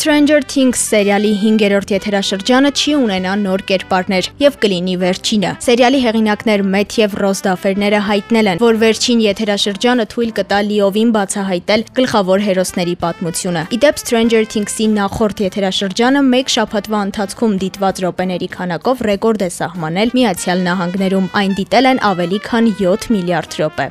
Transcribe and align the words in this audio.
Stranger 0.00 0.40
Things 0.48 0.80
սերիալի 0.80 1.30
5-րդ 1.42 1.90
եթերաշրջանը 1.92 2.68
չի 2.72 2.92
ունենա 2.96 3.32
նոր 3.36 3.62
կերպարներ 3.68 4.28
եւ 4.40 4.54
կլինի 4.62 4.94
վերջինը։ 5.02 5.50
Սերիալի 5.66 5.98
հեղինակներ 6.04 6.62
Մեթ 6.74 6.94
եւ 7.02 7.16
Ռոս 7.20 7.42
Դաֆերները 7.44 8.00
հայտնել 8.06 8.48
են, 8.54 8.62
որ 8.62 8.78
վերջին 8.80 9.20
եթերաշրջանը 9.26 10.06
թույլ 10.14 10.32
կտա 10.38 10.60
լիովին 10.70 11.10
բացահայտել 11.16 11.84
գլխավոր 12.00 12.44
հերոսների 12.48 12.96
պատմությունը։ 13.04 13.64
Իդեպ 13.76 14.00
Stranger 14.00 14.42
Things-ի 14.56 14.86
նախորդ 14.96 15.44
եթերաշրջանը 15.44 16.24
1 16.40 16.54
շաբաթվա 16.56 17.02
ընթացքում 17.10 17.58
դիտված 17.66 18.00
րոպեների 18.06 18.48
քանակով 18.56 19.04
ռեկորդ 19.10 19.44
է 19.44 19.50
սահմանել 19.60 20.16
Միացյալ 20.16 20.64
Նահանգներում։ 20.70 21.28
Այն 21.44 21.60
դիտել 21.60 21.92
են 21.92 22.02
ավելի 22.08 22.40
քան 22.48 22.72
7 22.80 23.12
միլիարդ 23.18 23.60
րոպե։ 23.60 23.90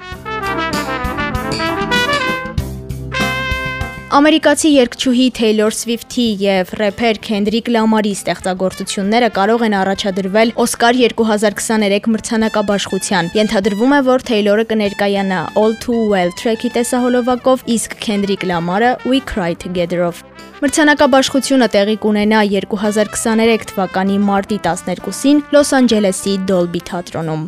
Ամերիկացի 4.09 4.69
երգչուհի 4.73 5.25
Թեյլոր 5.37 5.75
Սվիֆթի 5.77 6.23
եւ 6.41 6.69
рэփեր 6.79 7.17
Քենդրիկ 7.27 7.67
Լամարի 7.75 8.13
ստեղծագործությունները 8.17 9.27
կարող 9.35 9.63
են 9.67 9.75
առաջադրվել 9.79 10.53
Օսկար 10.63 10.97
2023 11.01 12.09
մրցանակաբաշխության։ 12.15 13.29
Ենթադրվում 13.37 13.93
է, 13.93 13.99
որ 14.09 14.25
Թեյլորը 14.31 14.65
կներկայանա 14.71 15.41
All 15.61 15.77
Too 15.85 16.01
Well 16.09 16.33
track-ի 16.41 16.71
տեսահոլովակով, 16.79 17.61
իսկ 17.77 17.93
Քենդրիկ 18.01 18.47
Լամարը 18.49 18.91
We 19.05 19.21
Cry 19.29 19.53
Together-ով։ 19.61 20.23
Մրցանակաբաշխությունը 20.65 21.67
տեղի 21.77 21.97
կունենա 22.01 22.43
2023 22.57 23.69
թվականի 23.75 24.17
մարտի 24.25 24.57
12-ին 24.65 25.43
Լոս 25.53 25.75
Անջելեսի 25.83 26.33
Dolby 26.49 26.81
թատրոնում։ 26.89 27.45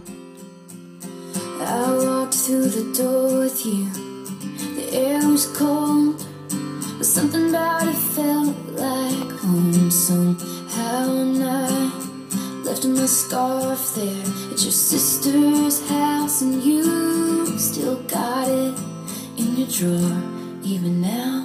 I 1.65 1.89
walked 2.05 2.37
through 2.37 2.69
the 2.69 2.85
door 2.93 3.49
with 3.49 3.65
you. 3.65 3.89
The 4.77 5.09
air 5.09 5.25
was 5.25 5.49
cold. 5.57 6.30
But 7.01 7.07
something 7.07 7.49
about 7.49 7.87
it 7.87 7.95
felt 7.95 8.55
like 8.73 9.31
home 9.39 9.89
somehow. 9.89 11.09
And 11.09 11.43
I 11.43 11.67
left 12.63 12.85
my 12.85 13.07
scarf 13.07 13.95
there 13.95 14.21
at 14.51 14.61
your 14.61 14.71
sister's 14.71 15.89
house, 15.89 16.43
and 16.43 16.61
you 16.61 17.57
still 17.57 17.95
got 18.03 18.47
it 18.47 18.77
in 19.35 19.57
your 19.57 19.67
drawer, 19.67 20.21
even 20.63 21.01
now. 21.01 21.40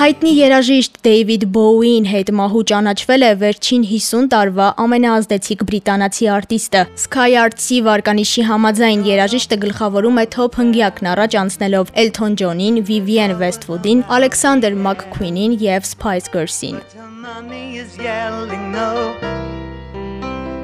Հայտնի 0.00 0.30
երաժիշտ 0.32 0.94
Դեյվիդ 1.04 1.42
Բոուին 1.52 2.06
հետ 2.08 2.30
մահու 2.38 2.60
ճանաչվել 2.70 3.24
է 3.26 3.28
վերջին 3.42 3.82
50 3.88 4.30
տարվա 4.32 4.68
ամենաազդեցիկ 4.84 5.64
բրիտանացի 5.70 6.28
արտիստը։ 6.36 6.84
Sky 7.02 7.36
Arts-ի 7.42 7.80
վարկանիշի 7.88 8.44
համաձայն 8.48 9.02
երաժիշտը 9.10 9.58
գլխավորում 9.66 10.22
է 10.22 10.24
թոփ 10.36 10.56
հնգյակն 10.62 11.10
առաջ 11.12 11.36
անցնելով 11.42 11.92
Elton 12.04 12.38
John-ին, 12.40 12.80
Vivienne 12.88 13.36
Westwood-ին, 13.44 14.00
Alexander 14.08 14.72
McQueen-ին 14.72 15.60
եւ 15.68 15.84
Spice 15.92 16.32
Girls-ին։ 16.32 16.80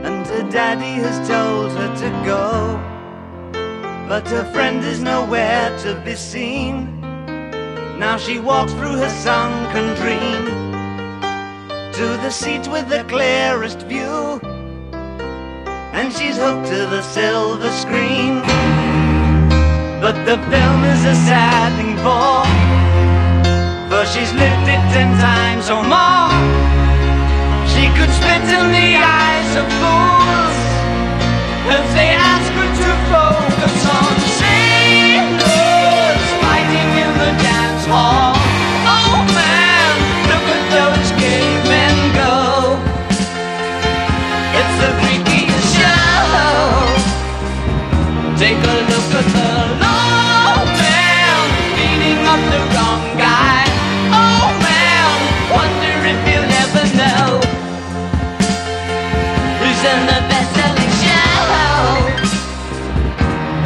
and 0.07 0.27
her 0.33 0.45
daddy 0.51 0.95
has 1.05 1.17
told 1.29 1.73
her 1.77 1.91
to 2.01 2.09
go. 2.25 2.81
but 4.09 4.27
her 4.29 4.45
friend 4.53 4.85
is 4.85 5.03
nowhere 5.03 5.77
to 5.83 6.01
be 6.05 6.15
seen. 6.15 7.06
Now 7.99 8.19
she 8.19 8.39
walks 8.39 8.75
through 8.75 8.99
her 8.99 9.09
sunken 9.09 9.95
dream 9.95 10.45
to 11.95 12.07
the 12.23 12.31
seat 12.31 12.69
with 12.69 12.91
the 12.91 13.05
clearest 13.05 13.81
view, 13.83 14.39
and 15.97 16.13
she's 16.13 16.37
hooked 16.37 16.67
to 16.69 16.87
the 16.95 17.01
silver 17.01 17.71
screen. 17.71 18.43
But 20.03 20.17
the 20.27 20.37
film 20.53 20.85
is 20.85 21.05
a 21.07 21.15
sad 21.25 21.73
thing 21.79 21.97
for, 22.05 22.45
for 23.89 24.05
she's 24.13 24.33
lived 24.35 24.69
it 24.69 24.83
ten 24.93 25.11
times 25.19 25.71
or 25.71 25.83
more. 25.83 26.29
She 27.73 27.89
could 27.97 28.13
spit 28.13 28.45
in 28.59 28.73
the 28.77 28.86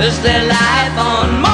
Is 0.00 0.18
their 0.22 0.48
life 0.48 0.98
on 0.98 1.42
Mars? 1.42 1.49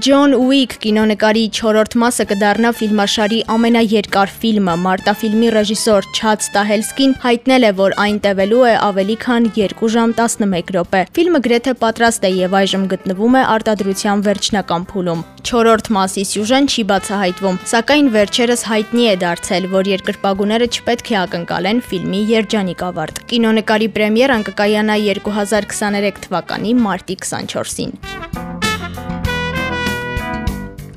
Ջոն 0.00 0.32
Ուիկ 0.32 0.74
կինոնկարի 0.80 1.40
4-րդ 1.56 1.94
մասը 2.00 2.24
կդառնա 2.30 2.68
ֆիլմաշարի 2.78 3.40
ամենաերկար 3.52 4.30
ֆիլմը։ 4.40 4.76
Մարտաֆիլմի 4.84 5.48
ռեժիսոր 5.52 6.06
Չադ 6.14 6.44
Ստահելսկին 6.46 7.12
հայտնել 7.24 7.66
է, 7.68 7.72
որ 7.80 7.96
այն 8.04 8.20
տևելու 8.24 8.62
է 8.70 8.72
ավելի 8.86 9.16
քան 9.24 9.48
2 9.58 9.90
ժամ 9.94 10.14
11 10.20 10.72
րոպե։ 10.76 11.02
Ֆիլմը 11.18 11.40
գրեթե 11.46 11.74
պատրաստ 11.82 12.24
է 12.24 12.30
եւ 12.38 12.56
այժմ 12.60 12.86
գտնվում 12.94 13.36
է 13.36 13.42
արտադրության 13.56 14.24
վերջնական 14.30 14.86
փուլում։ 14.94 15.24
4-րդ 15.50 15.92
մասի 15.96 16.24
սյուժեն 16.30 16.70
չի 16.70 16.84
բացահայտվում, 16.92 17.60
սակայն 17.74 18.10
վերջերս 18.16 18.64
հայտնի 18.70 19.04
է 19.10 19.14
դարձել, 19.24 19.68
որ 19.74 19.90
երկրպագուները 19.90 20.70
չպետք 20.70 21.10
է 21.10 21.18
ակնկալեն 21.24 21.82
ֆիլմի 21.90 22.22
երջանիկ 22.30 22.86
ավարտ։ 22.88 23.20
Կինոնկարի 23.34 23.90
պրեմիերան 23.98 24.46
կկայանա 24.48 25.00
2023 25.10 26.24
թվականի 26.28 26.78
մարտի 26.86 27.18
24-ին։ 27.26 28.49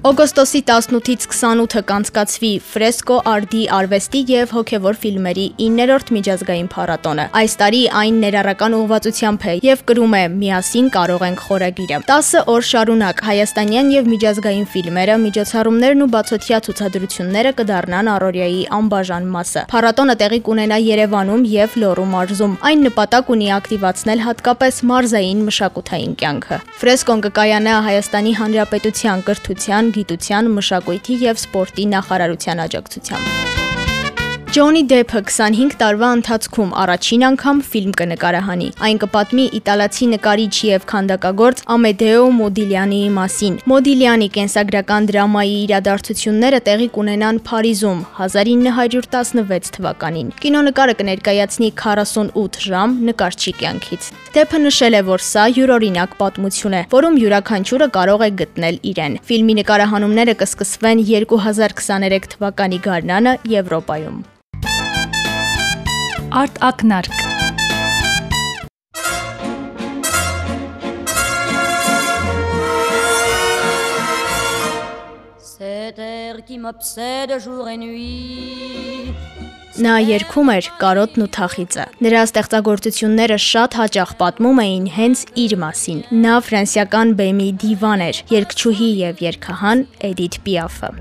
Օգոստոսի 0.03 0.59
18-ից 0.67 1.25
28-ը 1.31 1.81
կանցկացվի 1.87 2.47
Ֆրեսկո 2.67 3.17
արդի 3.33 3.59
արվեստի 3.71 4.21
եւ 4.33 4.49
հոգեվոր 4.51 4.97
ֆիլմերի 4.99 5.45
9-րդ 5.63 6.09
միջազգային 6.15 6.67
փառատոնը։ 6.73 7.25
Այս 7.39 7.55
տարի 7.61 7.79
այն 8.01 8.17
ներառական 8.23 8.75
ուղղվածությամբ 8.75 9.45
է 9.47 9.53
եւ 9.63 9.83
կրում 9.87 10.17
է 10.19 10.23
Միասին 10.33 10.89
կարող 10.95 11.23
ենք 11.27 11.43
խորագիրը։ 11.45 11.99
10 12.09 12.33
օր 12.51 12.67
շարունակ 12.71 13.23
հայաստանյան 13.29 13.93
եւ 13.93 14.09
միջազգային 14.11 14.67
ֆիլմերը, 14.73 15.15
միջոցառումներն 15.23 16.03
ու 16.03 16.09
բացօթյա 16.19 16.59
ցուցադրությունները 16.67 17.55
կդառնան 17.63 18.11
առօրյայի 18.17 18.61
անբաժան 18.83 19.31
մասը։ 19.39 19.65
Փառատոնը 19.71 20.17
տեղի 20.19 20.41
կունենա 20.51 20.81
Երևանում 20.83 21.47
եւ 21.53 21.79
Լոռու 21.79 22.09
մարզում։ 22.11 22.59
Այն 22.73 22.85
նպատակ 22.89 23.33
ունի 23.37 23.49
ակտիվացնել 23.61 24.25
հատկապես 24.27 24.83
մարզային 24.91 25.47
մշակութային 25.47 26.13
կյանքը։ 26.19 26.61
Ֆրեսկոն 26.83 27.25
կկայանա 27.29 27.79
Հայաստանի 27.87 28.37
Հանրապետության 28.43 29.27
կրթության 29.31 29.92
գիտության, 29.97 30.53
մշակույթի 30.59 31.19
եւ 31.27 31.43
սպորտի 31.43 31.89
նախարարության 31.97 32.65
աջակցությամբ։ 32.67 33.62
Ջոնի 34.53 34.81
Դեփը 34.85 35.19
25 35.25 35.71
տարվա 35.79 36.07
ընթացքում 36.13 36.73
առաջին 36.77 37.23
անգամ 37.25 37.59
ֆիլմ 37.69 37.93
կնկարահանի։ 37.99 38.65
Այն 38.85 38.97
կպատմի 39.01 39.45
իտալացի 39.57 40.07
նկարիչ 40.11 40.51
եւ 40.67 40.83
քանդակագործ 40.91 41.63
Ամեդեո 41.73 42.27
Մոդիլյանիի 42.37 43.07
մասին։ 43.15 43.55
Մոդիլյանի 43.71 44.27
կենսագրական 44.35 45.07
դրամայի 45.09 45.55
իրադարձությունները 45.63 46.59
տեղի 46.69 46.87
կունենան 46.97 47.39
Փարիզում 47.49 48.03
1916 48.27 49.73
թվականին։ 49.79 50.29
Կինոնկարը 50.43 50.95
կներկայացնի 51.01 51.71
48 51.81 52.61
ժամ 52.67 52.95
նկարչի 53.09 53.55
կյանքից։ 53.63 54.11
Դեփը 54.37 54.61
նշել 54.67 54.99
է, 54.99 55.01
որ 55.09 55.25
սա 55.33 55.47
յուրօրինակ 55.57 56.15
պատմություն 56.21 56.77
է, 56.77 56.83
որում 56.93 57.19
յուրաքանչյուրը 57.23 57.89
կարող 57.97 58.27
է 58.27 58.29
գտնել 58.43 58.79
իրեն։ 58.93 59.17
Ֆիլմի 59.33 59.57
նկարահանումները 59.63 60.37
կսկսվեն 60.43 61.03
2023 61.09 62.31
թվականի 62.37 62.81
գարնանը 62.85 63.35
Եվրոպայում։ 63.57 64.23
Արտ 66.33 66.55
ակնարկ 66.65 67.23
qui 76.47 76.57
m'obsède 76.57 77.39
jour 77.39 77.69
et 77.69 77.77
nuit. 77.77 79.13
Նա 79.83 79.93
երգում 80.05 80.49
էր 80.53 80.67
կարոտն 80.81 81.23
ու 81.23 81.29
թախիծը։ 81.37 81.85
Նրա 82.05 82.23
ստեղծագործությունները 82.27 83.37
շատ 83.45 83.77
հաճախ 83.79 84.11
պատմում 84.19 84.61
էին 84.65 84.89
հենց 84.97 85.23
իր 85.45 85.55
մասին։ 85.63 86.03
Նա 86.25 86.35
ֆրանսիական 86.49 87.15
բեմի 87.21 87.49
դիվան 87.63 88.05
էր, 88.09 88.21
երգչուհի 88.35 88.91
եւ 89.05 89.25
երգահան 89.29 89.87
Էդիթ 90.11 90.39
Պիաֆը։ 90.45 90.93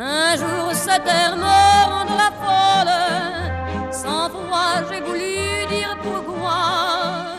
Un 0.00 0.36
jour 0.40 0.74
cet 0.74 1.06
air 1.06 1.36
me 1.36 1.60
rendra 1.92 2.28
folle. 2.40 3.49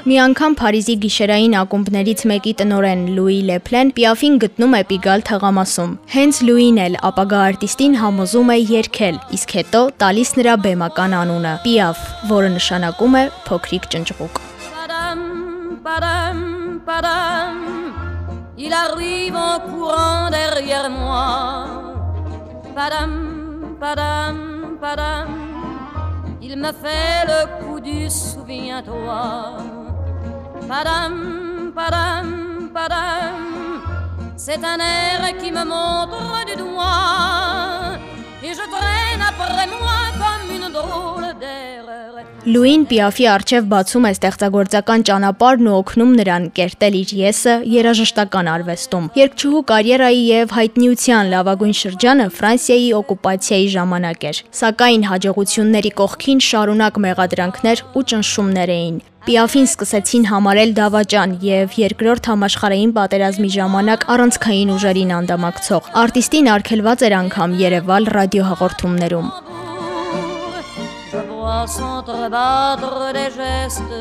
Մի 0.02 0.16
անգամ 0.18 0.56
Փարիզի 0.60 0.96
գիշերային 1.04 1.54
ակումբներից 1.60 2.22
մեկի 2.32 2.54
տնորեն 2.62 3.02
Լուի 3.16 3.38
Լեպլեն 3.50 3.92
Պիաֆին 3.98 4.40
գտնում 4.44 4.74
է 4.78 4.82
Պիգալ 4.90 5.24
թղամասում։ 5.30 5.92
Հենց 6.16 6.40
Լուին 6.48 6.80
էլ 6.86 6.98
ապագա 7.10 7.42
արտիստին 7.52 7.98
համոզում 8.02 8.50
է 8.56 8.58
երգել, 8.72 9.20
իսկ 9.38 9.54
հետո 9.60 9.82
տալիս 10.02 10.34
նրա 10.42 10.56
բեմական 10.66 11.16
անունը՝ 11.22 11.54
Պիաֆ, 11.68 12.02
որը 12.34 12.50
նշանակում 12.58 13.20
է 13.22 13.24
փոքրիկ 13.46 13.88
ճնճղուկ։. 13.94 14.42
Il 18.64 18.74
arrive 18.74 19.36
en 19.36 19.60
courant 19.72 20.30
derrière 20.30 20.88
moi. 20.88 21.66
Padam, 22.76 23.78
padam, 23.80 24.38
padam. 24.80 25.51
Il 26.54 26.58
me 26.58 26.74
fait 26.74 27.26
le 27.28 27.64
coup 27.64 27.80
du 27.80 28.10
souviens-toi. 28.10 29.56
Padam, 30.68 31.72
padam, 31.74 32.70
padam. 32.74 33.82
C'est 34.36 34.62
un 34.62 34.78
air 34.78 35.38
qui 35.40 35.50
me 35.50 35.64
montre 35.64 36.46
du 36.46 36.58
doigt. 36.58 37.96
Et 38.44 38.54
je 38.54 38.66
traîne 38.76 39.22
après 39.30 39.68
moi 39.68 40.02
comme. 40.20 40.31
Լուին 42.42 42.84
Պիաֆի 42.90 43.26
արչև 43.32 43.66
բացում 43.72 44.06
է 44.08 44.12
ստեղծագործական 44.16 45.04
ճանապարհն 45.10 45.68
ու 45.68 45.74
օգնում 45.78 46.14
նրան 46.20 46.48
կերտել 46.58 46.96
իր 47.02 47.12
եսը 47.20 47.54
երաժշտական 47.74 48.50
արվեստում։ 48.54 49.10
Երգչուհու 49.20 49.62
կարիերայի 49.72 50.24
եւ 50.32 50.56
հայտնիության 50.58 51.30
լավագույն 51.36 51.76
շրջանը 51.82 52.26
Ֆրանսիայի 52.40 52.90
օկուպացիայի 53.02 53.68
ժամանակ 53.76 54.26
էր, 54.32 54.42
սակայն 54.62 55.06
հաջողությունների 55.12 55.92
կողքին 56.02 56.42
շարունակ 56.50 57.00
մեղադրանքներ 57.06 57.86
ու 57.92 58.06
ճնշումներ 58.12 58.74
էին։ 58.80 58.98
Պիաֆին 59.22 59.68
սկսեցին 59.70 60.24
համարել 60.32 60.72
դավաճան 60.82 61.34
եւ 61.46 61.76
երկրորդ 61.78 62.32
համաշխարհային 62.32 62.96
պատերազմի 62.98 63.50
ժամանակ 63.60 64.08
առանցքային 64.16 64.74
ուժերին 64.80 65.14
անդամակցող։ 65.20 65.94
Արտիստին 66.08 66.52
արգելված 66.58 67.06
էր 67.06 67.18
անգամ 67.22 67.58
Երևալ 67.62 68.12
ռադիոհաղորդումներում։ 68.18 69.30
Vois 71.52 71.68
s'entrebattre 71.68 73.12
des 73.12 73.30
gestes, 73.30 73.98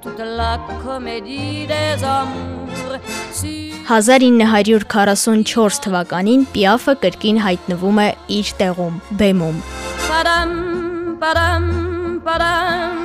toute 0.00 0.20
la 0.20 0.60
comédie 0.84 1.66
des. 1.66 1.96
Sur 3.34 3.90
1944 3.90 5.80
թվականին 5.86 6.44
Պիաֆը 6.52 6.94
կրկին 7.02 7.40
հայտնվում 7.46 7.98
է 8.04 8.06
իր 8.36 8.52
տեղում՝ 8.60 9.00
բեմում։ 9.22 9.58
Padam, 10.06 10.52
padam, 11.24 11.66
padam, 12.28 12.96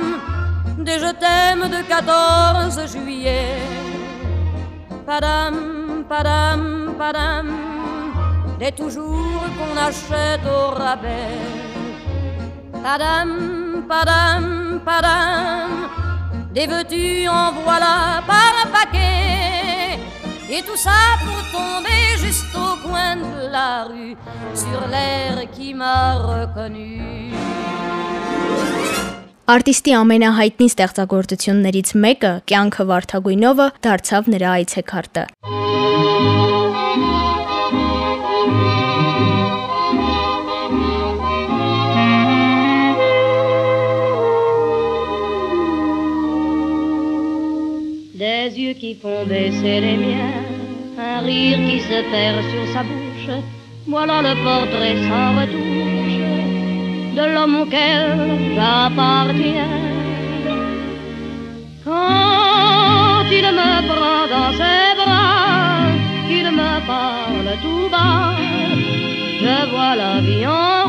des 0.86 0.98
je 1.02 1.12
t'aime 1.24 1.66
de 1.74 1.82
14 1.90 2.78
juillet. 2.94 3.58
Padam, 5.04 5.58
padam, 6.08 6.94
padam, 6.96 7.50
des 8.60 8.70
toujours 8.70 9.42
qu'on 9.58 9.74
achète 9.88 10.46
au 10.46 10.70
rabais. 10.78 11.61
Padam, 12.82 13.86
padam, 13.86 14.80
padam. 14.84 15.70
Des 16.52 16.66
vêtus 16.66 17.28
en 17.28 17.52
voilà 17.64 18.20
par 18.26 18.52
un 18.62 18.68
paquet. 18.76 20.00
Et 20.50 20.62
tout 20.62 20.76
ça 20.76 21.00
pour 21.24 21.40
tomber 21.56 22.02
juste 22.18 22.52
au 22.54 22.72
coin 22.86 23.14
de 23.16 23.46
la 23.56 23.84
rue 23.84 24.16
sur 24.54 24.80
l'air 24.92 25.48
qui 25.54 25.74
m'a 25.74 26.18
reconnu. 26.18 27.30
Արտիստի 29.52 29.92
ամենահայտնի 29.98 30.66
ստեղծագործություններից 30.72 31.88
մեկը՝ 32.04 32.32
Կյանքը 32.50 32.84
Վարդագույնովը 32.90 33.66
դարձավ 33.86 34.30
նրա 34.34 34.52
այցեքարտը։ 34.62 35.24
qui 48.74 48.94
font 48.94 49.24
baisser 49.26 49.80
les 49.80 49.96
miens, 49.96 50.42
un 50.98 51.20
rire 51.20 51.58
qui 51.68 51.80
se 51.80 51.98
perd 52.10 52.38
sur 52.50 52.72
sa 52.72 52.82
bouche. 52.82 53.42
Voilà 53.86 54.22
le 54.22 54.34
portrait 54.44 54.96
sans 55.08 55.40
retouche 55.40 56.22
de 57.16 57.34
l'homme 57.34 57.56
auquel 57.62 58.02
j'appartiens. 58.54 59.78
Quand 61.84 63.24
il 63.30 63.46
me 63.60 63.72
prend 63.90 64.22
dans 64.34 64.52
ses 64.60 64.94
bras, 65.00 65.90
qu'il 66.28 66.50
me 66.50 66.86
parle 66.86 67.50
tout 67.62 67.88
bas, 67.90 68.34
je 69.40 69.70
vois 69.70 69.96
la 69.96 70.20
vie 70.20 70.46
en 70.46 70.81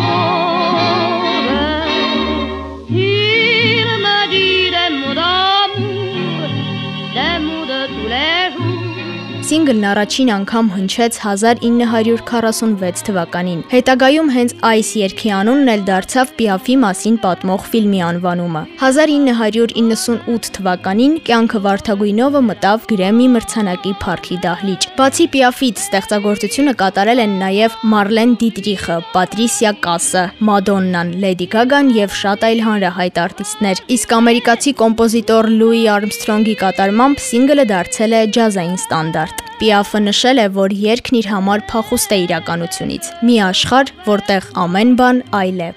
Սինգլն 9.64 9.86
առաջին 9.88 10.30
անգամ 10.34 10.70
հնչեց 10.74 11.18
1946 11.24 13.04
թվականին։ 13.08 13.60
Հետագայում 13.72 14.32
հենց 14.36 14.54
այս 14.70 14.88
երգի 15.00 15.30
անունն 15.38 15.70
էլ 15.74 15.86
դարձավ 15.88 16.34
Պիաֆի 16.40 16.76
մասին 16.82 17.16
պատմող 17.24 17.64
ֆիլմի 17.72 18.02
անվանումը։ 18.10 18.64
1998 18.84 20.52
թվականին 20.58 21.14
կյանքը 21.30 21.62
Վարդագույնովը 21.68 22.42
մտավ 22.50 22.88
Գրեմի 22.92 23.28
մրցանակի 23.38 23.94
փառքի 24.04 24.38
դահլիճ։ 24.44 24.90
Բացի 25.00 25.30
Պիաֆից 25.38 25.86
ստեղծագործությունը 25.88 26.76
կատարել 26.84 27.24
են 27.24 27.40
նաև 27.40 27.80
Մարլեն 27.94 28.36
Դիտրիխը, 28.44 29.00
Պատրիսիա 29.16 29.74
Կասը, 29.88 30.26
Մադոննան, 30.44 31.16
Լեդի 31.24 31.48
Գագան 31.56 31.96
եւ 32.04 32.20
շատ 32.20 32.46
այլ 32.52 32.66
հանրահայտ 32.68 33.24
արտիստներ։ 33.30 33.84
Իսկ 33.96 34.18
ամերիկացի 34.20 34.76
կոմպոզիտոր 34.84 35.52
Լուի 35.64 35.84
Արմսթրոնգի 35.96 36.60
կատարմամբ 36.68 37.26
սինգլը 37.32 37.68
դարձել 37.72 38.20
է 38.20 38.24
ջազային 38.36 38.78
ստանդարտ։ 38.84 39.44
Պիաֆը 39.64 40.00
նշել 40.04 40.40
է, 40.44 40.46
որ 40.58 40.74
երգն 40.76 41.18
իր 41.22 41.28
համար 41.32 41.62
փախուստ 41.70 42.14
է 42.14 42.18
իրականությունից։ 42.24 43.06
Մի 43.24 43.36
աշխարհ, 43.46 43.92
որտեղ 44.08 44.48
ամեն 44.64 44.92
բան 45.00 45.22
այլ 45.40 45.62
է։. 45.64 45.70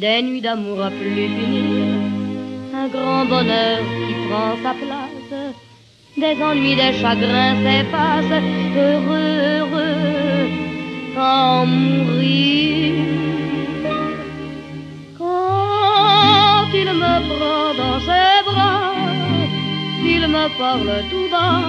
Des 0.00 0.22
nuits 0.22 0.40
d'amour 0.40 0.80
à 0.80 0.90
plus 0.96 1.28
finir, 1.36 1.92
un 2.72 2.88
grand 2.88 3.26
bonheur 3.26 3.78
qui 3.92 4.14
prend 4.24 4.56
sa 4.64 4.72
place. 4.72 5.36
Des 6.16 6.36
ennuis, 6.48 6.76
des 6.76 6.94
chagrins 7.02 7.56
s'effacent, 7.62 8.42
heureux, 8.86 9.32
heureux, 9.52 10.48
quand 11.14 11.66
mourir. 11.66 13.27
Il 16.80 16.90
me 17.02 17.14
prend 17.30 17.74
dans 17.80 17.98
ses 18.08 18.36
bras, 18.48 18.92
il 20.14 20.24
me 20.36 20.44
parle 20.58 20.92
tout 21.10 21.28
bas, 21.34 21.62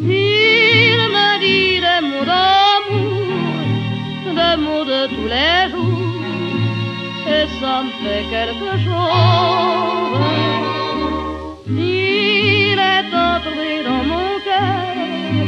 Il 0.01 1.01
me 1.17 1.29
dit 1.45 1.75
des 1.87 2.01
mots 2.09 2.27
d'amour, 2.31 3.27
des 4.39 4.57
mots 4.65 4.87
de 4.93 5.01
tous 5.15 5.29
les 5.35 5.61
jours, 5.73 6.23
et 7.37 7.47
ça 7.61 7.75
me 7.85 7.93
fait 8.03 8.25
quelque 8.35 8.73
chose. 8.87 10.29
Il 11.71 12.79
est 12.95 13.11
entré 13.31 13.71
dans 13.89 14.05
mon 14.13 14.31
cœur 14.47 15.47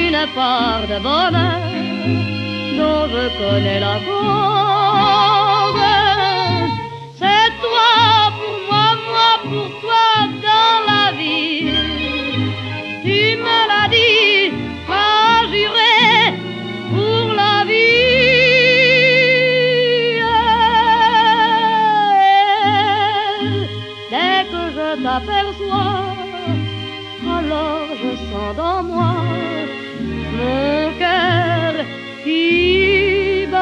une 0.00 0.22
part 0.34 0.84
de 0.92 0.98
bonheur 1.08 2.41
dont 2.78 3.06
je 3.14 3.24
connais 3.38 3.80
la 3.80 3.96
cause. 4.06 5.80
C'est 7.20 7.50
toi 7.64 7.90
pour 8.38 8.56
moi, 8.68 8.88
moi 9.10 9.30
pour 9.50 9.68
toi 9.82 10.06
dans 10.46 10.78
la 10.90 11.04
vie. 11.18 11.74
Tu 13.04 13.20
me 13.44 13.58
l'as 13.70 13.88
dit, 13.96 14.52
m'as 14.88 15.40
juré 15.52 15.98
pour 16.92 17.24
la 17.40 17.56
vie. 17.70 18.12
Dès 24.12 24.40
que 24.52 24.62
je 24.76 24.86
t'aperçois, 25.04 26.00
alors 27.36 27.88
je 28.02 28.10
sens 28.28 28.52
dans 28.56 28.82
moi 28.82 29.12
mon 30.36 30.98
cœur 30.98 31.72
Viva 32.24 33.58